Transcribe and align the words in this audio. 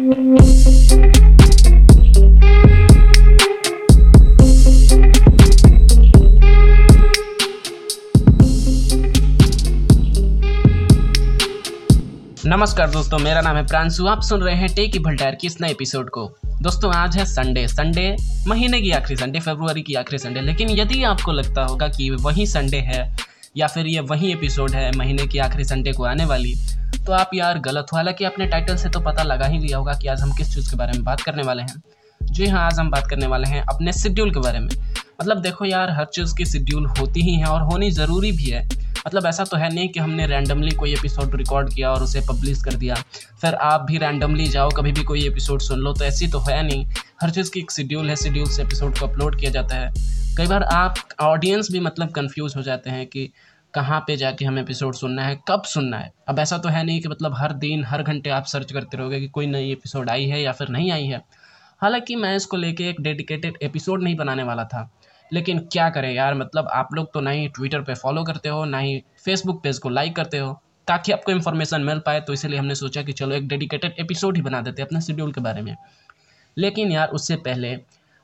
नमस्कार 0.00 0.30
दोस्तों, 12.90 13.18
मेरा 13.18 13.40
नाम 13.40 13.56
है 13.56 13.66
प्रांशु। 13.66 14.06
आप 14.06 14.22
सुन 14.22 14.40
रहे 14.42 14.54
हैं 14.54 14.68
टेक 14.68 15.02
भल्टायर 15.02 15.34
की 15.34 15.46
इस 15.46 15.60
नए 15.60 15.70
एपिसोड 15.70 16.10
को। 16.10 16.26
दोस्तों, 16.46 16.94
आज 16.94 17.16
है 17.16 17.24
संडे 17.24 17.66
संडे 17.68 18.16
महीने 18.48 18.80
की 18.80 18.90
आखिरी 18.90 19.16
संडे 19.16 19.40
फरवरी 19.40 19.82
की 19.82 19.94
आखिरी 19.94 20.18
संडे 20.18 20.40
लेकिन 20.40 20.70
यदि 20.70 21.02
आपको 21.02 21.32
लगता 21.32 21.62
होगा 21.62 21.88
कि 21.88 22.10
वही 22.10 22.46
संडे 22.46 22.76
है, 22.76 23.16
या 23.56 23.66
फिर 23.66 23.86
ये 23.86 24.00
वही 24.00 24.32
एपिसोड 24.32 24.70
है 24.70 24.96
महीने 24.96 25.26
की 25.26 25.38
आखिरी 25.38 25.64
संडे 25.64 25.92
को 25.92 26.04
आने 26.04 26.24
वाली 26.24 26.54
तो 27.10 27.14
आप 27.14 27.30
यार 27.34 27.58
गलत 27.58 27.86
हो। 27.92 27.96
हालाँकि 27.96 28.24
अपने 28.24 28.46
टाइटल 28.46 28.76
से 28.76 28.88
तो 28.88 29.00
पता 29.00 29.22
लगा 29.22 29.46
ही 29.46 29.58
लिया 29.58 29.78
होगा 29.78 29.92
कि 29.92 30.08
आज 30.08 30.20
हम 30.20 30.32
किस 30.32 30.54
चीज़ 30.54 30.70
के 30.70 30.76
बारे 30.76 30.92
में 30.92 31.04
बात 31.04 31.20
करने 31.20 31.42
वाले 31.42 31.62
हैं। 31.62 31.82
जी 32.22 32.46
हाँ 32.46 32.66
आज 32.66 32.78
हम 32.78 32.90
बात 32.90 33.06
करने 33.06 33.26
वाले 33.26 33.48
हैं 33.48 33.62
अपने 33.62 33.92
शेड्यूल 33.92 34.30
के 34.30 34.40
बारे 34.40 34.58
में। 34.58 34.68
मतलब 35.20 35.38
देखो 35.38 35.64
यार, 35.64 35.90
हर 35.90 36.04
चीज़ 36.04 36.34
की 36.36 36.44
शेड्यूल 36.44 36.86
होती 36.86 37.20
ही 37.20 37.34
है 37.34 37.46
और 37.46 37.62
होनी 37.62 37.90
ज़रूरी 37.90 38.32
भी 38.32 38.44
है। 38.44 38.64
मतलब 39.06 39.26
ऐसा 39.26 39.44
तो 39.44 39.56
है 39.56 39.74
नहीं 39.74 39.88
कि 39.88 40.00
हमने 40.00 40.26
रैंडमली 40.26 40.70
कोई 40.70 40.92
एपिसोड 40.92 41.34
रिकॉर्ड 41.36 41.74
किया 41.74 41.90
और 41.90 42.02
उसे 42.02 42.20
पब्लिश 42.20 42.62
कर 42.62 42.74
दिया। 42.74 42.94
फिर 43.40 43.54
आप 43.54 43.82
भी 43.82 43.98
रैंडमली 43.98 44.46
जाओ, 44.46 44.70
कभी 44.70 44.92
भी 44.92 45.02
कोई 45.02 45.26
एपिसोड 45.26 45.60
सुन 45.60 45.78
लो 45.78 45.92
तो 45.92 46.04
ऐसी 46.04 46.28
तो 46.28 46.38
है 46.38 46.62
नहीं। 46.62 46.86
हर 47.22 47.30
चीज़ 47.30 47.50
की 47.50 47.60
एक 47.60 47.70
शेड्यूल 47.70 48.10
है 48.10 48.16
शेड्यूल 48.16 48.48
से 48.48 48.62
एपिसोड 48.62 48.98
को 48.98 49.06
अपलोड 49.06 49.40
किया 49.40 49.50
जाता 49.50 49.76
है। 49.76 49.92
कई 50.36 50.46
बार 50.46 50.62
आप 50.62 50.94
ऑडियंस 51.20 51.68
भी 51.72 51.80
मतलब 51.80 52.10
कन्फ्यूज़ 52.10 52.56
हो 52.56 52.62
जाते 52.62 52.90
हैं 52.90 53.06
कि 53.06 53.30
कहाँ 53.74 54.00
पे 54.06 54.16
जाके 54.16 54.44
हमें 54.44 54.62
एपिसोड 54.62 54.94
सुनना 54.94 55.24
है, 55.24 55.40
कब 55.48 55.62
सुनना 55.62 55.98
है। 55.98 56.12
अब 56.28 56.38
ऐसा 56.38 56.58
तो 56.58 56.68
है 56.68 56.84
नहीं 56.84 57.00
कि 57.00 57.08
मतलब 57.08 57.34
हर 57.34 57.52
दिन, 57.52 57.84
हर 57.84 58.02
घंटे 58.02 58.30
आप 58.30 58.44
सर्च 58.44 58.72
करते 58.72 58.96
रहोगे 58.96 59.20
कि 59.20 59.28
कोई 59.28 59.46
नई 59.46 59.72
एपिसोड 59.72 60.10
आई 60.10 60.24
है 60.24 60.42
या 60.42 60.52
फिर 60.52 60.68
नहीं 60.68 60.92
आई 60.92 61.06
है। 61.06 61.22
हालाँकि 61.80 62.16
मैं 62.16 62.36
इसको 62.36 62.56
लेके 62.56 62.88
एक 62.88 63.00
डेडिकेटेड 63.00 63.58
एपिसोड 63.62 64.02
नहीं 64.02 64.16
बनाने 64.16 64.42
वाला 64.42 64.64
था। 64.64 64.90
लेकिन 65.32 65.58
क्या 65.58 65.90
करें 65.90 66.12
यार 66.12 66.34
मतलब 66.34 66.68
आप 66.68 66.88
लोग 66.94 67.12
तो 67.14 67.20
ना 67.20 67.30
ही 67.30 67.48
ट्विटर 67.48 67.80
पे 67.80 67.94
फॉलो 67.94 68.24
करते 68.24 68.48
हो, 68.48 68.64
ना 68.64 68.78
ही 68.78 69.02
फेसबुक 69.24 69.62
पेज 69.62 69.78
को 69.78 69.88
लाइक 69.88 70.16
करते 70.16 70.38
हो। 70.38 70.62
ताकि 70.86 71.12
आपको 71.12 71.32
इन्फॉर्मेशन 71.32 71.80
मिल 71.80 71.98
पाए 71.98 72.20
तो 72.20 72.32
इसलिए 72.32 72.58
हमने 72.58 72.74
सोचा 72.74 73.02
कि 73.02 73.12
चलो 73.12 73.34
एक 73.34 73.48
डेडिकेटेड 73.48 73.94
एपिसोड 73.98 74.36
ही 74.36 74.42
बना 74.42 74.60
देते 74.60 74.82
हैं 74.82 74.86
अपने 74.86 75.00
शेड्यूल 75.00 75.32
के 75.32 75.40
बारे 75.40 75.62
में। 75.62 75.76
लेकिन 76.58 76.92
यार, 76.92 77.08
उससे 77.08 77.36
पहले 77.36 77.78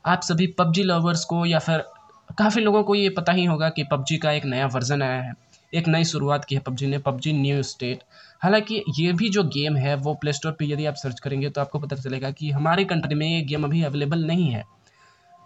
आप 0.06 0.20
सभी 0.22 0.46
पबजी 0.46 0.82
लवर्स 0.82 1.24
को 1.24 1.46
या 1.46 1.58
फिर 1.58 1.84
काफ़ी 2.30 2.62
लोगों 2.62 2.82
को 2.82 2.94
ये 2.94 3.08
पता 3.10 3.32
ही 3.32 3.44
होगा 3.44 3.68
कि 3.68 3.84
पबजी 3.84 4.16
का 4.18 4.32
एक 4.32 4.44
नया 4.44 4.66
वर्जन 4.66 5.02
आया 5.02 5.20
है, 5.22 5.32
एक 5.72 5.88
नई 5.88 6.04
शुरुआत 6.04 6.44
की 6.44 6.54
है 6.54 6.60
पबजी 6.60 6.86
ने, 6.86 6.98
पबजी 6.98 7.32
न्यू 7.32 7.62
स्टेट 7.62 8.02
हालाँकि 8.42 8.82
ये 8.98 9.12
भी 9.12 9.28
जो 9.28 9.42
गेम 9.44 9.76
है, 9.76 9.94
वो 9.96 10.14
प्ले 10.14 10.32
स्टोर 10.32 10.52
पर 10.52 10.64
यदि 10.64 10.86
आप 10.86 10.94
सर्च 10.94 11.20
करेंगे 11.20 11.50
तो 11.50 11.60
आपको 11.60 11.78
पता 11.78 11.96
चलेगा 11.96 12.30
कि 12.30 12.50
हमारे 12.50 12.84
कंट्री 12.84 13.14
में 13.14 13.26
ये 13.26 13.40
गेम 13.42 13.64
अभी 13.64 13.82
अवेलेबल 13.82 14.24
नहीं 14.26 14.50
है। 14.50 14.64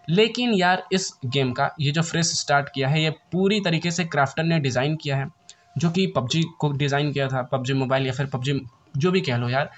लेकिन 0.09 0.55
यार, 0.55 0.83
इस 0.93 1.13
गेम 1.27 1.53
का 1.53 1.71
ये 1.81 1.91
जो 1.93 2.03
फ्रेश 2.03 2.33
स्टार्ट 2.39 2.69
किया 2.75 2.89
है, 2.89 3.03
ये 3.03 3.11
पूरी 3.33 3.61
तरीके 3.61 3.91
से 3.91 4.05
क्राफ्टर 4.07 4.45
ने 4.45 4.59
डिज़ाइन 4.61 4.97
किया 4.97 5.17
है, 5.17 5.27
जो 5.79 5.91
कि 5.91 6.07
पबजी 6.07 6.43
को 6.61 6.73
डिज़ाइन 6.73 7.13
किया 7.13 7.29
था, 7.29 7.43
पबजी 7.43 7.75
मोबाइल 7.75 8.07
या 8.07 8.13
फिर 8.13 8.27
पबजी 8.27 8.61
जो 8.97 9.11
भी 9.11 9.21
कह 9.21 9.37
लो 9.37 9.49
यार 9.49 9.71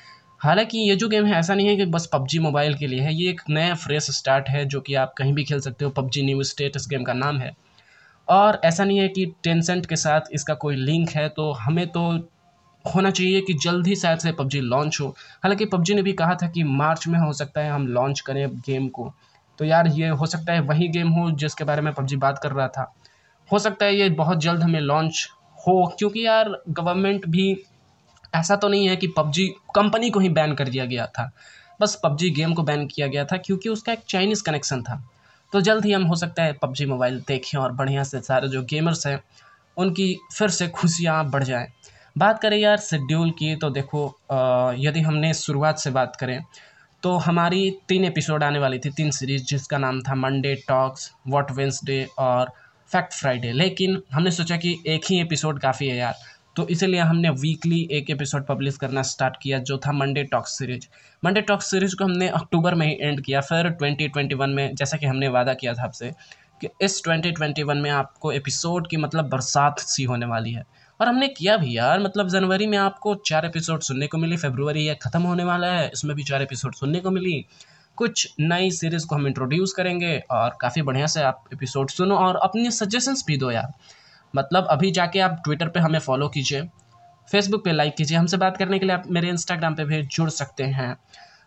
हालाँकि 0.43 0.79
ये 0.79 0.95
जो 0.97 1.09
गेम 1.09 1.27
है, 1.27 1.39
ऐसा 1.39 1.55
नहीं 1.55 1.67
है 1.69 1.77
कि 1.77 1.85
बस 1.87 2.09
पबजी 2.13 2.39
मोबाइल 2.39 2.75
के 2.75 2.87
लिए 2.87 3.01
है। 3.01 3.15
ये 3.15 3.31
एक 3.31 3.41
नया 3.51 3.75
फ्रेश 3.75 4.11
स्टार्ट 4.11 4.49
है, 4.49 4.65
जो 4.65 4.81
कि 4.81 4.95
आप 4.95 5.13
कहीं 5.19 5.33
भी 5.33 5.45
खेल 5.45 5.61
सकते 5.61 5.85
हो। 5.85 5.91
पबजी 5.91 6.23
न्यू 6.23 6.43
स्टेट 6.43 6.77
इस 6.77 6.87
गेम 6.91 7.03
का 7.03 7.13
नाम 7.13 7.39
है। 7.39 7.53
और 8.29 8.61
ऐसा 8.65 8.85
नहीं 8.85 8.99
है 8.99 9.09
कि 9.09 9.27
टेंसेंट 9.43 9.87
के 9.87 9.97
साथ 9.97 10.21
इसका 10.33 10.55
कोई 10.55 10.77
लिंक 10.77 11.11
है 11.11 11.29
तो 11.29 11.51
हमें 11.53 11.87
तो 11.87 12.11
होना 12.85 13.11
चाहिए 13.11 13.41
कि 13.41 13.55
जल्द 13.55 13.87
ही 13.87 13.97
शायद 13.97 14.19
से 14.19 14.33
पबजी 14.33 14.61
लॉन्च 14.61 14.99
हो। 15.01 15.09
हालाँकि 15.43 15.65
पबजी 15.65 15.95
ने 15.95 16.03
भी 16.03 16.13
कहा 16.13 16.35
था 16.35 16.49
कि 16.49 16.63
मार्च 16.63 17.07
में 17.09 17.19
हो 17.19 17.33
सकता 17.33 17.61
है 17.61 17.71
हम 17.71 17.87
लॉन्च 17.87 18.21
करें 18.21 18.49
गेम 18.59 18.89
को। 18.89 19.13
तो 19.59 19.65
यार, 19.65 19.87
ये 19.87 20.09
हो 20.09 20.27
सकता 20.27 20.53
है 20.53 20.61
वही 20.61 20.89
गेम 20.89 21.09
हो 21.09 21.31
जिसके 21.31 21.65
बारे 21.65 21.83
में 21.83 21.93
पबजी 21.93 22.17
बात 22.17 22.39
कर 22.39 22.53
रहा 22.53 22.69
था। 22.69 22.93
हो 23.53 23.59
सकता 23.59 23.87
है 23.87 23.97
ये 23.97 24.09
बहुत 24.11 24.39
जल्द 24.39 24.63
हमें 24.63 24.81
लॉन्च 24.81 25.29
हो, 25.59 25.95
क्योंकि 25.99 26.27
यार, 26.27 26.63
गवर्नमेंट 26.69 27.27
भी 27.27 27.65
ऐसा 28.33 28.57
तो 28.57 28.69
नहीं 28.69 28.89
है 28.89 28.97
कि 28.97 29.07
पबजी 29.17 29.47
कंपनी 29.75 30.11
को 30.11 30.21
ही 30.21 30.29
बैन 30.31 30.55
कर 30.55 30.69
दिया 30.69 30.85
गया 30.87 31.07
था। 31.09 31.31
बस 31.81 31.99
पबजी 32.05 32.31
गेम 32.31 32.55
को 32.55 32.63
बैन 32.63 32.87
किया 32.87 33.07
गया 33.07 33.25
था 33.25 33.37
क्योंकि 33.37 33.69
उसका 33.69 33.93
एक 33.93 34.01
चाइनीज़ 34.09 34.43
कनेक्शन 34.43 34.83
था। 34.83 35.03
तो 35.53 35.61
जल्द 35.61 35.85
ही 35.85 35.93
हम 35.93 36.03
हो 36.03 36.17
सकता 36.17 36.43
है 36.43 36.53
पबजी 36.53 36.87
मोबाइल 36.87 37.19
देखें 37.29 37.59
और 37.59 37.73
बढ़िया 37.73 38.03
से 38.05 38.21
सारे 38.23 38.49
जो 38.49 38.63
गेमर्स 38.63 39.07
हैं, 39.07 39.21
उनकी 39.77 40.17
फिर 40.35 40.49
से 40.51 40.69
खुशियाँ 40.71 41.25
बढ़ 41.31 41.45
जाएँ। 41.45 41.67
बात 42.19 42.41
करें 42.41 42.57
यार 42.59 42.77
शेड्यूल 42.79 43.31
की 43.31 43.55
तो 43.57 43.71
देखो 43.71 44.07
यदि 44.79 45.01
हमने 45.01 45.33
शुरुआत 45.35 45.79
से 45.79 45.91
बात 45.91 46.17
करें 46.17 46.41
तो 47.03 47.17
हमारी 47.19 47.71
तीन 47.89 48.05
एपिसोड 48.05 48.45
आने 48.45 48.59
वाली 48.59 48.79
थी, 48.79 48.91
तीन 48.91 49.11
सीरीज़ 49.11 49.45
जिसका 49.45 49.79
नाम 49.79 50.01
था 50.01 50.15
मंडे 50.15 50.55
टॉक्स 50.69 51.11
वॉट 51.29 51.51
वेंसडे 51.51 52.05
और 52.19 52.53
फैक्ट 52.91 53.13
फ्राइडे 53.13 53.53
लेकिन 53.53 54.01
हमने 54.13 54.31
सोचा 54.31 54.57
कि 54.57 54.77
एक 54.87 55.05
ही 55.07 55.21
एपिसोड 55.21 55.61
काफ़ी 55.61 55.89
है 55.89 55.97
यार। 55.97 56.15
तो 56.57 56.69
इसीलिए 56.69 57.01
हमने 57.01 57.31
वीकली 57.31 57.89
एक 57.91 58.11
एपिसोड 58.11 58.47
पब्लिश 58.47 58.77
करना 58.77 59.03
स्टार्ट 59.03 59.37
किया, 59.43 59.59
जो 59.59 59.79
था 59.79 59.93
Monday 59.93 60.25
talks 60.25 60.59
series 60.59 60.87
Monday 61.25 61.41
talks 61.41 61.71
series 61.71 61.97
को 61.97 62.05
हमने 62.05 62.29
अक्टूबर 62.29 62.75
में 62.75 62.87
ही 62.87 62.99
एंड 63.01 63.21
किया, 63.21 63.41
फिर 63.41 63.69
2021 63.71 64.49
में, 64.49 64.75
जैसा 64.75 64.97
कि 64.97 65.07
हमने 65.07 65.29
वादा 65.29 65.55
किया 65.55 65.75
था 65.75 65.83
आपसे, 65.83 66.11
कि 66.61 66.69
इस 66.83 67.03
2021 67.09 67.77
में 67.77 67.91
आपको 67.91 68.33
एपिसोड 68.33 68.89
की 68.89 68.97
मतलब 68.97 69.29
बरसात 69.29 69.79
सी 69.79 70.05
होने 70.05 70.27
वाली 70.27 70.53
है। 70.53 70.65
और 71.01 71.09
हमने 71.09 71.29
किया 71.29 71.57
भी 71.57 71.77
यार 71.77 72.01
मतलब 72.01 72.29
जनवरी 72.29 72.67
में 72.67 72.79
आपको 72.79 73.15
चार 73.15 73.47
एपिसोड 73.47 73.81
सुनने 73.81 74.07
को 74.07 74.19
मिली 74.19 74.37
फेब्रुवरी 74.37 74.87
ये 74.87 74.95
ख़त्म 74.95 75.23
होने 75.23 75.45
वाला 75.45 75.67
है, 75.67 75.91
इसमें 75.93 76.17
भी 76.17 76.23
चार 76.23 76.43
एपिसोड 76.43 76.75
सुनने 76.75 77.01
को 77.01 77.11
मिली। 77.11 77.45
कुछ 77.97 78.35
नई 78.41 78.71
सीरीज़ 78.71 79.07
को 79.07 79.15
हम 79.15 79.27
इंट्रोड्यूस 79.27 79.73
करेंगे, 79.73 80.23
और 80.31 80.57
काफ़ी 80.61 80.83
बढ़िया 80.83 81.07
से 81.07 81.23
आप 81.23 81.45
एपिसोड 81.53 81.91
सुनो, 81.91 82.17
और 82.17 82.37
अपनी 82.37 82.71
सजेशंस 82.71 83.25
भी 83.27 83.37
दो 83.37 83.51
यार। 83.51 83.73
मतलब 84.37 84.67
अभी 84.71 84.91
जाके 84.91 85.21
आप 85.21 85.41
ट्विटर 85.45 85.69
पे 85.69 85.81
हमें 85.81 85.99
फॉलो 85.99 86.29
कीजिए। 86.29 86.63
फेसबुक 87.29 87.65
पे 87.65 87.73
लाइक 87.73 87.95
कीजिए। 87.97 88.17
हमसे 88.19 88.37
बात 88.37 88.57
करने 88.57 88.79
के 88.79 88.87
लिए 88.87 88.95
आप 88.95 89.05
मेरे 89.11 89.29
इंस्टाग्राम 89.29 89.75
पे 89.75 89.85
भी 89.85 90.03
जुड़ 90.05 90.29
सकते 90.31 90.65
हैं। 90.71 90.97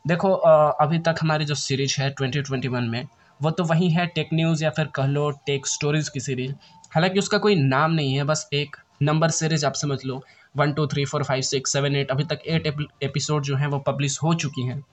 देखो 0.08 0.32
अभी 0.32 1.00
तक 1.00 1.16
हमारी 1.22 1.46
जो 1.46 1.56
सीरीज़ 1.56 1.96
है 2.02 2.14
2021 2.14 2.90
में, 2.90 3.08
वो 3.40 3.52
तो 3.52 3.64
वही 3.64 3.90
है 3.90 4.06
टेक 4.08 4.30
न्यूज़ 4.34 4.64
या 4.64 4.70
फिर 4.70 4.86
कह 4.96 5.06
लो 5.08 5.30
टेक 5.46 5.68
स्टोरीज़ 5.68 6.10
की 6.14 6.20
सीरीज़ 6.20 6.54
हालाँकि 6.92 7.20
उसका 7.20 7.38
कोई 7.38 7.56
नाम 7.56 7.92
नहीं 7.92 8.14
है, 8.16 8.24
बस 8.24 8.48
एक 8.54 8.76
नंबर 9.02 9.30
सीरीज़ 9.30 9.66
आप 9.66 9.74
समझ 9.74 10.00
लो। 10.06 10.24
One 10.58 10.74
two 10.74 10.86
three 10.88 11.06
four 11.06 11.24
five 11.24 11.42
six 11.42 11.74
seven 11.74 11.96
eight 11.96 12.12
अभी 12.12 12.24
तक 12.24 12.40
एट 12.48 12.68
एपिसोड 13.04 13.44
जो 13.44 13.56
हैं 13.56 13.68
वो 13.68 13.80
पब्लिश 13.80 14.18
हो 14.24 14.34
चुकी 14.34 14.62
हैं। 14.62 14.84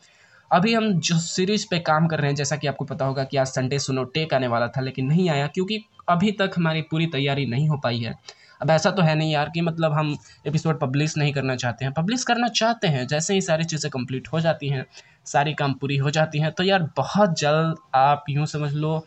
अभी 0.53 0.73
हम 0.75 0.93
जो 1.01 1.19
सीरीज़ 1.19 1.67
पे 1.71 1.79
काम 1.81 2.07
कर 2.07 2.19
रहे 2.19 2.29
हैं, 2.29 2.35
जैसा 2.37 2.57
कि 2.57 2.67
आपको 2.67 2.85
पता 2.85 3.05
होगा 3.05 3.25
कि 3.25 3.37
आज 3.37 3.47
संडे 3.49 3.79
सुनो 3.79 4.05
टेक 4.07 4.35
आने 4.35 4.47
वाला 4.47 4.67
था, 4.69 4.81
लेकिन 4.81 5.07
नहीं 5.07 5.29
आया, 5.31 5.47
क्योंकि 5.47 5.79
अभी 6.09 6.33
तक 6.33 6.53
हमारी 6.57 6.83
पूरी 6.83 7.07
तैयारी 7.09 7.47
नहीं 7.47 7.69
हो 7.69 7.77
पाई 7.79 7.99
है। 7.99 8.15
अब 8.61 8.71
ऐसा 8.71 8.91
तो 8.91 9.03
है 9.03 9.15
नहीं 9.15 9.33
यार 9.33 9.51
कि 9.55 9.61
मतलब 9.61 9.93
हम 9.93 10.17
एपिसोड 10.47 10.79
पब्लिश 10.81 11.17
नहीं 11.19 11.33
करना 11.33 11.57
चाहते 11.57 11.85
हैं। 11.85 11.93
पब्लिश 11.95 12.25
करना 12.25 12.49
चाहते 12.51 12.89
हैं, 12.89 13.07
जैसे 13.07 13.35
ही 13.35 13.41
सारी 13.41 13.65
चीज़ें 13.65 13.91
कंप्लीट 13.91 14.29
हो 14.33 14.41
जाती 14.41 14.69
हैं, 14.69 14.85
सारी 15.27 15.55
काम 15.55 15.73
पूरी 15.75 15.97
हो 15.97 16.11
जाती 16.11 16.39
हैं 16.39 16.53
तो 16.53 16.65
यार 16.65 16.83
बहुत 16.97 17.39
जल्द 17.41 17.77
आप 17.95 18.25
यूँ 18.31 18.47
समझ 18.47 18.73
लो, 18.75 19.05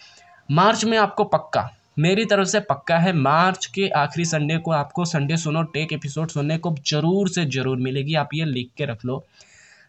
मार्च 0.50 0.85
में 0.85 0.97
आपको 0.97 1.23
पक्का, 1.25 1.69
मेरी 2.00 2.25
तरफ़ 2.25 2.47
से 2.47 2.59
पक्का 2.61 2.97
है, 2.97 3.13
मार्च 3.13 3.66
के 3.67 3.88
आखिरी 3.97 4.25
संडे 4.25 4.57
को 4.57 4.72
आपको 4.73 5.05
संडे 5.05 5.38
सुनो 5.38 5.63
टेक 5.73 5.94
एपिसोड 5.94 6.29
सुनने 6.29 6.57
को 6.57 6.75
ज़रूर 6.88 7.29
से 7.29 7.45
ज़रूर 7.47 7.78
मिलेगी, 7.79 8.16
आप 8.16 8.29
ये 8.34 8.45
लिख 8.47 8.69
के 8.78 8.85
रख 8.85 9.05
लो। 9.05 9.23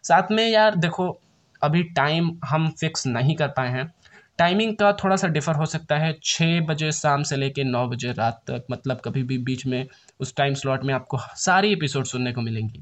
साथ 0.03 0.31
में 0.31 0.47
यार 0.47 0.75
देखो 0.77 1.17
अभी 1.63 1.83
टाइम 1.83 2.39
हम 2.45 2.69
फिक्स 2.69 3.07
नहीं 3.07 3.35
कर 3.35 3.47
पाए 3.47 3.69
हैं। 3.69 3.93
टाइमिंग 4.37 4.77
का 4.77 4.93
थोड़ा 4.93 5.15
सा 5.15 5.27
डिफ़र 5.27 5.55
हो 5.55 5.65
सकता 5.65 5.97
है। 5.97 6.19
छः 6.23 6.61
बजे 6.61 6.91
शाम 6.91 7.23
से 7.23 7.35
लेकर 7.35 7.63
नौ 7.63 7.87
बजे 7.87 8.11
रात 8.11 8.43
तक 8.47 8.65
मतलब 8.71 9.01
कभी 9.05 9.23
भी 9.23 9.37
बीच 9.37 9.65
में 9.65 9.87
उस 10.19 10.35
टाइम 10.35 10.53
स्लॉट 10.53 10.83
में 10.83 10.93
आपको 10.93 11.17
सारी 11.35 11.71
एपिसोड 11.73 12.05
सुनने 12.05 12.31
को 12.31 12.41
मिलेंगी। 12.41 12.81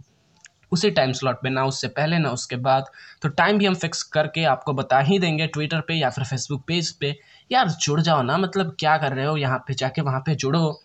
उसी 0.72 0.92
टाइम 0.92 1.12
स्लॉट 1.12 1.36
पे, 1.36 1.50
ना 1.50 1.66
उससे 1.66 1.88
पहले, 1.88 2.18
ना 2.18 2.30
उसके 2.30 2.56
बाद। 2.56 2.86
तो 3.22 3.30
टाइम 3.30 3.58
भी 3.58 3.66
हम 3.66 3.76
फिक्स 3.76 4.04
करके 4.04 4.44
आपको 4.44 4.74
बता 4.74 5.00
ही 5.00 5.20
देंगे 5.20 5.48
ट्विटर 5.48 5.82
पे 5.82 5.94
या 5.94 6.10
फिर 6.10 6.24
फेसबुक 6.24 6.64
पेज 6.68 6.92
पे। 6.92 7.20
यार, 7.52 7.70
जुड़ 7.70 8.02
जाओ 8.02 8.22
ना 8.22 8.38
मतलब 8.38 8.76
क्या 8.80 8.98
कर 8.98 9.14
रहे 9.14 9.26
हो? 9.26 9.38
यहाँ 9.38 9.58
पे 9.58 9.74
जाके 9.74 10.02
वहाँ 10.02 10.20
पे 10.20 10.36
जुड़ो। 10.36 10.84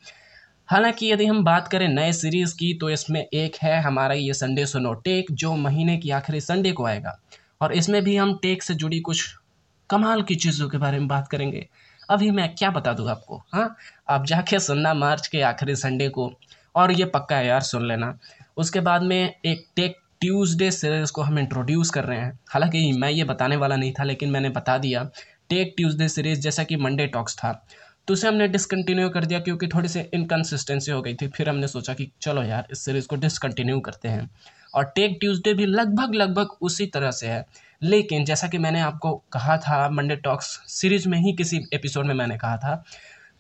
हालाँकि 0.67 1.13
यदि 1.13 1.27
हम 1.27 1.45
बात 1.45 1.69
करें 1.69 1.89
नए 1.89 2.13
सीरीज़ 2.13 2.55
की 2.55 2.75
तो 2.75 2.91
इसमें 2.91 3.29
एक 3.35 3.57
है 3.63 3.83
हमारा 3.83 4.15
ये 4.15 4.35
संडे 4.35 4.67
सुनो 4.67 4.95
टेक 4.95 5.27
जो 5.33 5.57
महीने 5.57 5.99
की 5.99 6.11
आखिरी 6.11 6.41
संडे 6.41 6.73
को 6.73 6.85
आएगा। 6.85 7.21
और 7.61 7.73
इसमें 7.73 8.05
भी 8.05 8.17
हम 8.17 8.39
टेक 8.43 8.63
से 8.63 8.75
जुड़ी 8.75 9.01
कुछ 9.01 9.37
कमाल 9.91 10.23
की 10.23 10.35
चीज़ों 10.35 10.69
के 10.69 10.79
बारे 10.79 10.99
में 10.99 11.09
बात 11.09 11.29
करेंगे। 11.29 11.69
अभी 12.11 12.31
मैं 12.31 12.55
क्या 12.55 12.71
बता 12.71 12.93
दूँ 12.93 13.11
आपको? 13.11 13.43
हाँ 13.55 13.77
आप 14.09 14.27
जाके 14.27 14.59
सुनना 14.59 14.95
मार्च 14.95 15.27
के 15.27 15.43
आखिरी 15.43 15.77
संडे 15.77 16.09
को, 16.09 16.33
और 16.75 16.93
ये 16.93 17.05
पक्का 17.05 17.37
है 17.37 17.47
यार, 17.47 17.61
सुन 17.61 17.89
लेना। 17.89 18.19
उसके 18.57 18.81
बाद 18.81 19.03
में 19.03 19.35
एक 19.47 19.67
टेक 19.77 19.97
ट्यूसडे 20.21 20.71
सीरीज़ 20.71 21.13
को 21.13 21.23
हम 21.23 21.39
इंट्रोड्यूस 21.39 21.91
कर 21.91 22.05
रहे 22.05 22.19
हैं। 22.19 22.39
हालाँकि 22.49 22.93
मैं 22.93 23.11
ये 23.11 23.25
बताने 23.25 23.57
वाला 23.57 23.77
नहीं 23.77 23.93
था, 23.93 24.05
लेकिन 24.05 24.31
मैंने 24.31 24.49
बता 24.49 24.79
दिया। 24.79 25.11
टेक 25.49 25.75
ट्यूसडे 25.77 26.09
सीरीज़ 26.09 26.41
जैसा 26.41 26.65
कि 26.65 26.77
मंडे 26.77 27.07
टॉक्स 27.07 27.37
था। 27.37 27.67
तो 28.09 28.15
उसे 28.15 28.29
हमने 28.29 28.49
डिसकंटिन्यू 28.49 29.09
कर 29.09 29.25
दिया 29.25 29.41
क्योंकि 29.41 29.67
थोड़ी 29.67 29.89
सी 29.89 30.01
इनकन्सिस्टेंसी 30.01 30.93
हो 30.93 31.03
गई 31.03 31.15
थी। 31.15 31.29
फिर 31.29 31.49
हमने 31.49 31.69
सोचा 31.69 31.95
कि 31.95 32.11
चलो 32.21 32.43
यार, 32.43 32.67
इस 32.73 32.85
सीरीज़ 32.85 33.07
को 33.07 33.17
डिसकंटिन्यू 33.17 33.81
करते 33.81 34.09
हैं। 34.09 34.31
और 34.75 34.85
टेक 34.85 35.17
ट्यूसडे 35.21 35.55
भी 35.55 35.67
लगभग 35.67 36.15
लगभग 36.15 36.47
उसी 36.63 36.87
तरह 36.87 37.11
से 37.11 37.27
है। 37.27 37.47
लेकिन 37.83 38.25
जैसा 38.25 38.49
कि 38.49 38.59
मैंने 38.59 38.81
आपको 38.81 39.25
कहा 39.33 39.57
था 39.57 39.91
मंडे 39.91 40.17
टॉक्स 40.17 40.47
सीरीज़ 40.67 41.09
में 41.09 41.19
ही 41.19 41.33
किसी 41.33 41.61
एपिसोड 41.73 42.07
में 42.07 42.15
मैंने 42.15 42.39
कहा 42.39 42.57
था 42.57 42.85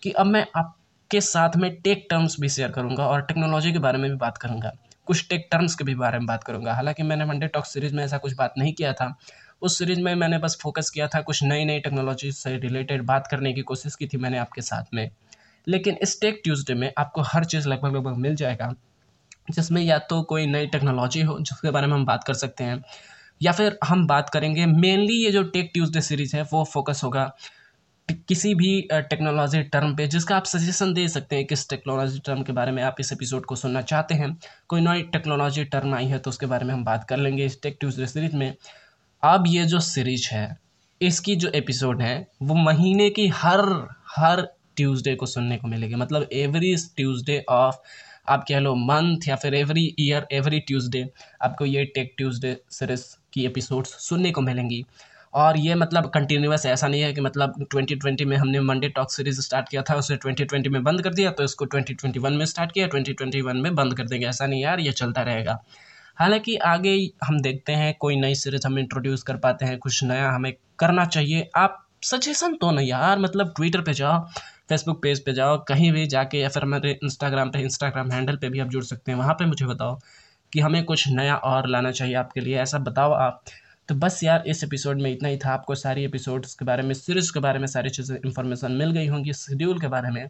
कि 0.02 0.10
अब 0.10 0.26
मैं 0.26 0.46
आपके 0.56 1.20
साथ 1.20 1.56
में 1.56 1.80
टेक 1.80 2.06
टर्म्स 2.10 2.40
भी 2.40 2.48
शेयर 2.48 2.70
करूँगा 2.70 3.06
और 3.06 3.22
टेक्नोलॉजी 3.22 3.72
के 3.72 3.78
बारे 3.78 3.98
में 3.98 4.10
भी 4.10 4.16
बात 4.16 4.38
करूँगा। 4.38 4.72
कुछ 5.06 5.28
टेक 5.28 5.48
टर्म्स 5.52 5.74
के 5.74 5.84
भी 5.84 5.94
बारे 5.94 6.18
में 6.18 6.26
बात 6.26 6.44
करूँगा। 6.44 6.74
हालाँकि 6.74 7.02
मैंने 7.02 7.24
मंडे 7.24 7.46
टॉक्स 7.46 7.72
सीरीज़ 7.72 7.94
में 7.94 8.04
ऐसा 8.04 8.18
कुछ 8.18 8.34
बात 8.34 8.54
नहीं 8.58 8.72
किया 8.72 8.92
था। 8.92 9.18
उस 9.62 9.78
सीरीज़ 9.78 10.00
में 10.00 10.14
मैंने 10.14 10.38
बस 10.38 10.58
फोकस 10.62 10.90
किया 10.90 11.08
था 11.08 11.20
कुछ 11.20 11.42
नई 11.42 11.64
नई 11.64 11.80
टेक्नोलॉजी 11.80 12.32
से 12.32 12.56
रिलेटेड 12.56 13.02
बात 13.02 13.26
करने 13.26 13.52
की 13.52 13.60
कोशिश 13.60 13.94
की 13.94 14.06
थी 14.06 14.16
मैंने 14.16 14.38
आपके 14.38 14.62
साथ 14.62 14.84
में। 14.94 15.10
लेकिन 15.68 15.96
इस 16.02 16.20
टेक 16.20 16.40
ट्यूसडे 16.44 16.74
में 16.74 16.92
आपको 16.98 17.20
हर 17.20 17.44
चीज़ 17.44 17.68
लगभग 17.68 17.96
लगभग 17.96 18.16
मिल 18.16 18.34
जाएगा। 18.34 18.74
जिसमें 19.50 19.82
या 19.82 19.98
तो 20.00 20.22
कोई 20.24 20.46
नई 20.46 20.66
टेक्नोलॉजी 20.68 21.22
हो, 21.22 21.38
जिसके 21.40 21.70
बारे 21.70 21.86
में 21.86 21.94
हम 21.94 22.04
बात 22.06 22.24
कर 22.24 22.34
सकते 22.36 22.64
हैं, 22.64 22.82
या 23.40 23.52
फिर 23.52 23.78
हम 23.84 24.06
बात 24.06 24.30
करेंगे 24.30 24.66
मेनली 24.66 25.22
ये 25.24 25.30
जो 25.30 25.42
टेक 25.44 25.70
ट्यूसडे 25.74 26.00
सीरीज़ 26.02 26.36
है, 26.36 26.42
वो 26.42 26.64
फोकस 26.64 27.00
होगा 27.04 27.32
किसी 28.28 28.54
भी 28.54 28.80
टेक्नोलॉजी 28.92 29.62
टर्म 29.64 29.94
पे, 29.96 30.06
जिसका 30.06 30.36
आप 30.36 30.44
सजेशन 30.44 30.92
दे 30.94 31.06
सकते 31.08 31.36
हैं 31.36 31.44
किस 31.46 31.68
टेक्नोलॉजी 31.70 32.18
टर्म 32.18 32.42
के 32.42 32.52
बारे 32.52 32.72
में 32.72 32.82
आप 32.82 32.96
इस 33.00 33.12
एपिसोड 33.12 33.44
को 33.44 33.56
सुनना 33.56 33.82
चाहते 33.82 34.14
हैं। 34.14 34.36
कोई 34.68 34.80
नई 34.80 35.02
टेक्नोलॉजी 35.12 35.64
टर्म 35.66 35.94
आई 35.94 36.06
है 36.06 36.18
तो 36.18 36.30
उसके 36.30 36.46
बारे 36.46 36.66
में 36.66 36.72
हम 36.74 36.84
बात 36.84 37.04
कर 37.04 37.16
लेंगे 37.16 37.44
इस 37.44 37.60
टेक 37.62 37.76
ट्यूसडे 37.80 38.06
सीरीज़ 38.06 38.36
में। 38.36 38.54
अब 39.22 39.44
ये 39.48 39.64
जो 39.64 39.80
सीरीज़ 39.80 40.28
है, 40.32 40.56
इसकी 41.00 41.36
जो 41.36 41.48
एपिसोड 41.54 42.02
है, 42.02 42.26
वो 42.42 42.54
महीने 42.56 43.08
की 43.10 43.26
हर 43.28 43.60
हर 44.16 44.42
ट्यूसडे 44.76 45.14
को 45.14 45.26
सुनने 45.26 45.56
को 45.56 45.68
मिलेगी। 45.68 45.94
मतलब 45.94 46.28
एवरी 46.32 46.74
ट्यूसडे 46.96 47.42
ऑफ़ 47.48 47.76
आप 48.30 48.44
कह 48.48 48.58
लो 48.58 48.74
मंथ 48.74 49.28
या 49.28 49.36
फिर 49.36 49.54
एवरी 49.54 49.94
ईयर 49.98 50.26
एवरी 50.32 50.60
ट्यूसडे 50.60 51.08
आपको 51.42 51.64
ये 51.64 51.84
टेक 51.84 52.14
ट्यूसडे 52.16 52.56
सीरीज़ 52.70 53.04
की 53.32 53.44
एपिसोड्स 53.46 53.90
सुनने 54.08 54.30
को 54.30 54.40
मिलेंगी। 54.40 54.84
और 55.34 55.58
ये 55.58 55.74
मतलब 55.74 56.10
कंटिन्यूस 56.10 56.66
ऐसा 56.66 56.88
नहीं 56.88 57.00
है 57.02 57.12
कि 57.12 57.20
मतलब 57.20 57.66
2020 57.74 58.24
में 58.24 58.36
हमने 58.36 58.60
मंडे 58.60 58.88
टॉक 58.88 59.10
सीरीज़ 59.12 59.40
स्टार्ट 59.40 59.68
किया 59.68 59.82
था, 59.82 59.94
उसे 59.94 60.16
2020 60.16 60.68
में 60.68 60.82
बंद 60.84 61.02
कर 61.02 61.14
दिया 61.14 61.30
तो 61.30 61.44
इसको 61.44 61.66
2021 61.66 62.30
में 62.30 62.46
स्टार्ट 62.46 62.72
किया 62.72 62.88
2021 62.88 63.60
में 63.62 63.74
बंद 63.74 63.96
कर 63.96 64.06
देंगे। 64.06 64.26
ऐसा 64.26 64.46
नहीं 64.46 64.62
यार, 64.62 64.80
ये 64.80 64.92
चलता 64.92 65.22
रहेगा। 65.22 65.62
हालाँकि 66.16 66.56
आगे 66.56 67.10
हम 67.24 67.40
देखते 67.40 67.72
हैं, 67.72 67.94
कोई 68.00 68.16
नई 68.16 68.34
सीरीज़ 68.34 68.66
हम 68.66 68.78
इंट्रोड्यूस 68.78 69.22
कर 69.22 69.36
पाते 69.36 69.64
हैं, 69.64 69.78
कुछ 69.78 70.04
नया 70.04 70.30
हमें 70.30 70.52
करना 70.78 71.04
चाहिए। 71.04 71.50
आप 71.56 71.86
सजेशन 72.02 72.54
तो 72.54 72.70
नहीं 72.70 72.88
यार 72.88 73.18
मतलब 73.18 73.52
ट्विटर 73.56 73.80
पे 73.80 73.92
जाओ 73.92 74.26
फेसबुक 74.70 75.02
पेज 75.02 75.24
पे 75.24 75.32
जाओ, 75.32 75.56
कहीं 75.68 75.92
भी 75.92 76.06
जाके 76.06 76.38
या 76.38 76.48
फिर 76.48 76.62
हमारे 76.62 76.98
इंस्टाग्राम 77.04 77.50
पे 77.50 77.60
इंस्टाग्राम 77.60 78.10
हैंडल 78.10 78.36
पे 78.36 78.48
भी 78.48 78.58
आप 78.58 78.68
जुड़ 78.68 78.84
सकते 78.84 79.12
हैं। 79.12 79.18
वहाँ 79.18 79.34
पे 79.34 79.46
मुझे 79.46 79.66
बताओ 79.66 79.98
कि 80.52 80.60
हमें 80.60 80.84
कुछ 80.84 81.08
नया 81.08 81.34
और 81.36 81.68
लाना 81.68 81.90
चाहिए 81.90 82.14
आपके 82.16 82.40
लिए, 82.40 82.56
ऐसा 82.58 82.78
बताओ 82.80 83.12
आप। 83.12 83.42
तो 83.88 83.94
बस 83.96 84.22
यार, 84.24 84.44
इस 84.46 84.62
एपिसोड 84.64 85.00
में 85.02 85.10
इतना 85.10 85.28
ही 85.28 85.36
था। 85.36 85.52
आपको 85.52 85.74
सारी 85.74 86.04
एपिसोड्स 86.04 86.54
के 86.54 86.64
बारे 86.64 86.82
में 86.82 86.94
सीरीज़ 86.94 87.32
के 87.32 87.40
बारे 87.40 87.58
में 87.58 87.66
सारी 87.66 87.90
चीज़ें 87.90 88.16
इन्फॉर्मेशन 88.16 88.72
मिल 88.72 88.90
गई 88.90 89.06
होंगी 89.06 89.32
शेड्यूल 89.34 89.80
के 89.80 89.88
बारे 89.88 90.10
में। 90.10 90.28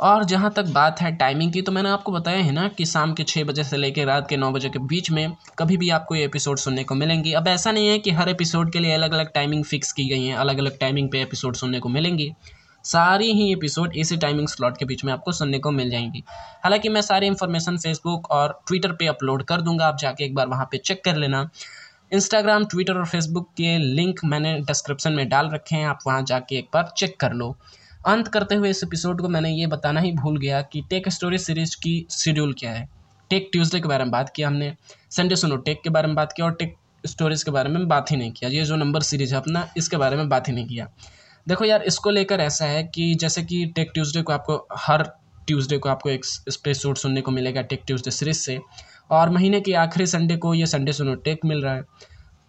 और 0.00 0.24
जहाँ 0.24 0.52
तक 0.56 0.66
बात 0.72 1.00
है 1.00 1.14
टाइमिंग 1.16 1.52
की 1.52 1.62
तो 1.62 1.72
मैंने 1.72 1.88
आपको 1.88 2.12
बताया 2.12 2.38
है 2.38 2.52
ना 2.52 2.66
कि 2.68 2.84
शाम 2.86 3.12
के 3.14 3.24
छः 3.24 3.44
बजे 3.44 3.64
से 3.64 3.76
लेकर 3.76 4.06
रात 4.06 4.28
के 4.28 4.36
नौ 4.36 4.50
बजे 4.50 4.68
के 4.68 4.78
बीच 4.86 5.10
में 5.10 5.36
कभी 5.58 5.76
भी 5.76 5.90
आपको 5.90 6.14
ये 6.14 6.24
एपिसोड 6.24 6.58
सुनने 6.58 6.84
को 6.84 6.94
मिलेंगी। 6.94 7.32
अब 7.32 7.48
ऐसा 7.48 7.72
नहीं 7.72 7.88
है 7.88 7.98
कि 7.98 8.10
हर 8.10 8.28
एपिसोड 8.28 8.72
के 8.72 8.78
लिए 8.78 8.94
अलग 8.94 9.12
अलग 9.12 9.32
टाइमिंग 9.32 9.64
फिक्स 9.64 9.92
की 9.92 10.08
गई 10.08 10.24
है 10.24 10.36
अलग 10.36 10.58
अलग 10.58 10.78
टाइमिंग 10.78 11.10
पे 11.10 11.22
एपिसोड 11.22 11.56
सुनने 11.56 11.80
को 11.80 11.88
मिलेंगी। 11.88 12.32
सारी 12.84 13.32
ही 13.32 13.52
एपिसोड 13.52 13.92
इसी 13.96 14.16
टाइमिंग 14.16 14.48
स्लॉट 14.48 14.76
के 14.76 14.84
बीच 14.84 15.04
में 15.04 15.12
आपको 15.12 15.32
सुनने 15.32 15.58
को 15.58 15.70
मिल 15.70 15.90
जाएँगी। 15.90 16.24
हालाँकि 16.64 16.88
मैं 16.88 17.00
सारी 17.00 17.26
इन्फॉर्मेशन 17.26 17.76
फेसबुक 17.76 18.30
और 18.30 18.62
ट्विटर 18.66 18.92
पे 18.92 19.06
अपलोड 19.06 19.42
कर 19.42 19.60
दूँगा, 19.60 19.86
आप 19.86 19.96
जाके 19.96 20.24
एक 20.24 20.34
बार 20.34 20.46
वहाँ 20.46 20.68
पे 20.70 20.78
चेक 20.78 21.04
कर 21.04 21.16
लेना। 21.16 21.50
इंस्टाग्राम 22.12 22.64
ट्विटर 22.64 22.94
और 22.94 23.06
फेसबुक 23.06 23.48
के 23.48 23.78
लिंक 23.78 24.20
मैंने 24.24 24.58
डिस्क्रिप्शन 24.58 25.12
में 25.12 25.28
डाल 25.28 25.50
रखे 25.50 25.76
हैं, 25.76 25.86
आप 25.86 25.98
वहाँ 26.06 26.22
जाके 26.22 26.56
एक 26.56 26.68
बार 26.74 26.92
चेक 26.96 27.20
कर 27.20 27.32
लो। 27.32 27.56
अंत 28.06 28.28
करते 28.28 28.54
हुए 28.54 28.70
इस 28.70 28.84
एपिसोड 28.84 29.20
को 29.20 29.28
मैंने 29.28 29.50
ये 29.50 29.66
बताना 29.66 30.00
ही 30.00 30.12
भूल 30.12 30.36
गया 30.36 30.62
कि 30.62 30.84
टेक 30.90 31.08
स्टोरी 31.08 31.38
सीरीज़ 31.38 31.76
की 31.76 32.06
शेड्यूल 32.10 32.52
क्या 32.52 32.72
है। 32.72 32.88
टेक 33.30 33.48
ट्यूसडे 33.52 33.80
के 33.80 33.88
बारे 33.88 34.04
में 34.04 34.10
बात 34.10 34.32
किया 34.36 34.48
हमने 34.48 34.76
संडे 35.10 35.36
सुनो 35.36 35.56
टेक 35.56 35.80
के 35.84 35.90
बारे 35.90 36.06
में 36.06 36.16
बात 36.16 36.32
किया 36.32 36.46
और 36.46 36.54
टेक 36.54 36.76
स्टोरीज 37.06 37.42
के 37.42 37.50
बारे 37.50 37.70
में 37.70 37.88
बात 37.88 38.10
ही 38.10 38.16
नहीं 38.16 38.32
किया। 38.32 38.50
ये 38.50 38.64
जो 38.64 38.76
नंबर 38.76 39.00
सीरीज़ 39.00 39.34
है 39.34 39.40
अपना, 39.40 39.68
इसके 39.76 39.96
बारे 39.96 40.16
में 40.16 40.28
बात 40.28 40.48
ही 40.48 40.52
नहीं 40.52 40.66
किया। 40.66 40.88
देखो 41.48 41.64
यार, 41.64 41.82
इसको 41.82 42.10
लेकर 42.10 42.40
ऐसा 42.40 42.64
है 42.64 42.84
कि 42.84 43.14
जैसे 43.14 43.42
कि 43.42 43.66
टेक 43.66 43.90
ट्यूसडे 43.94 44.22
को 44.22 44.32
आपको, 44.32 44.68
हर 44.76 45.02
ट्यूसडे 45.46 45.78
को 45.78 45.88
आपको 45.88 46.10
एक 46.10 46.24
एपिसोड 46.48 46.96
सुनने 46.96 47.20
को 47.20 47.30
मिलेगा 47.30 47.62
टेक 47.62 47.82
ट्यूसडे 47.86 48.10
सीरीज़ 48.10 48.36
से। 48.36 48.60
और 49.10 49.30
महीने 49.30 49.60
के 49.60 49.72
आखिरी 49.72 50.06
संडे 50.06 50.36
को 50.36 50.54
ये 50.54 50.66
संडे 50.66 50.92
सुनो 50.92 51.14
टेक 51.14 51.40
मिल 51.44 51.62
रहा 51.62 51.74
है। 51.74 51.82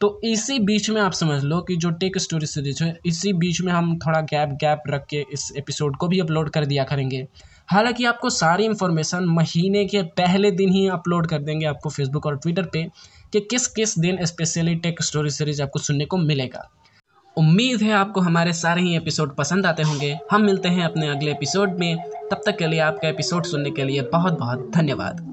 तो 0.02 0.22
इसी 0.24 0.60
बीच 0.60 0.90
में 0.90 1.02
आप 1.02 1.12
समझ 1.12 1.44
लो 1.44 1.62
कि 1.62 1.76
जो 1.76 1.90
टेक 1.90 2.18
स्टोरी 2.18 2.46
सीरीज़ 2.46 2.84
है, 2.84 3.00
इसी 3.06 3.34
बीच 3.34 3.62
में 3.62 3.74
हम 3.74 3.98
थोड़ा 3.98 4.22
गैप 4.22 4.50
गैप 4.50 4.84
रख 4.88 5.06
के 5.06 5.26
इस 5.34 5.54
एपिसोड 5.58 5.98
को 5.98 6.08
भी 6.08 6.20
अपलोड 6.20 6.50
कर 6.50 6.66
दिया 6.66 6.84
करेंगे। 6.84 7.28
हालाँकि 7.68 8.06
आपको 8.06 8.30
सारी 8.30 8.66
इन्फॉर्मेशन 8.66 9.24
महीने 9.24 9.86
के 9.86 10.02
पहले 10.02 10.52
दिन 10.52 10.70
ही 10.70 10.88
अपलोड 10.88 11.28
कर 11.28 11.40
देंगे 11.40 11.66
आपको 11.66 11.90
फेसबुक 11.90 12.26
और 12.26 12.38
ट्विटर 12.38 12.64
पे 12.64 12.84
कि 13.34 13.40
किस 13.40 13.68
किस 13.68 14.00
दिन 14.00 14.26
स्पेशली 14.26 14.76
टेक 14.76 15.02
स्टोरी 15.02 15.30
सीरीज़ 15.30 15.62
आपको 15.62 15.80
सुनने 15.80 16.06
को 16.06 16.18
मिलेगा। 16.18 16.70
उम्मीद 17.38 17.82
है 17.82 17.92
आपको 17.92 18.22
हमारे 18.22 18.54
सारे 18.54 18.82
ही 18.82 18.98
एपिसोड 18.98 19.36
पसंद 19.36 19.66
आते 19.66 19.84
होंगे। 19.84 20.20
हम 20.32 20.42
मिलते 20.42 20.70
हैं 20.70 20.86
अपने 20.86 21.08
अगले 21.08 21.32
एपिसोड 21.32 21.80
में। 21.80 21.98
तब 22.32 22.42
तक 22.46 22.58
के 22.58 22.68
लिए 22.68 22.80
आपका 22.80 23.08
एपिसोड 23.08 23.44
सुनने 23.44 23.72
के 23.72 23.84
लिए 23.84 24.02
बहुत 24.02 24.40
बहुत 24.40 24.72
धन्यवाद। 24.76 25.33